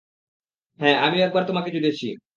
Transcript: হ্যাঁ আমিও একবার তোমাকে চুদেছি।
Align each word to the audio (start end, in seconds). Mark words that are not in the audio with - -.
হ্যাঁ 0.79 0.95
আমিও 1.05 1.21
একবার 1.23 1.43
তোমাকে 1.49 1.69
চুদেছি। 1.75 2.07